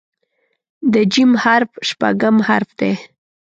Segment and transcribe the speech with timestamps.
[0.93, 2.93] د "ج" حرف شپږم حرف دی.